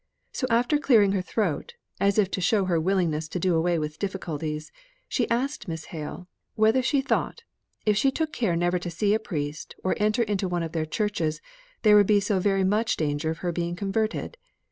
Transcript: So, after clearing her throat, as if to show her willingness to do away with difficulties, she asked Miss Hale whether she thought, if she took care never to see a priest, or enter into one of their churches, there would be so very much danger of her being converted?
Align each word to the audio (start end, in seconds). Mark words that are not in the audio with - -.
So, 0.31 0.47
after 0.49 0.79
clearing 0.79 1.11
her 1.11 1.21
throat, 1.21 1.75
as 1.99 2.17
if 2.17 2.31
to 2.31 2.41
show 2.41 2.65
her 2.65 2.79
willingness 2.81 3.27
to 3.27 3.39
do 3.39 3.53
away 3.53 3.77
with 3.77 3.99
difficulties, 3.99 4.71
she 5.07 5.29
asked 5.29 5.67
Miss 5.67 5.85
Hale 5.93 6.27
whether 6.55 6.81
she 6.81 7.01
thought, 7.01 7.43
if 7.85 7.95
she 7.95 8.09
took 8.09 8.33
care 8.33 8.55
never 8.55 8.79
to 8.79 8.89
see 8.89 9.13
a 9.13 9.19
priest, 9.19 9.75
or 9.83 9.93
enter 9.99 10.23
into 10.23 10.47
one 10.49 10.63
of 10.63 10.71
their 10.71 10.87
churches, 10.87 11.39
there 11.83 11.95
would 11.95 12.07
be 12.07 12.19
so 12.19 12.39
very 12.39 12.63
much 12.63 12.95
danger 12.97 13.29
of 13.29 13.37
her 13.45 13.51
being 13.51 13.75
converted? 13.75 14.37